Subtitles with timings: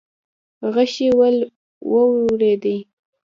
[0.73, 1.07] غشې
[1.91, 2.77] وورېدې.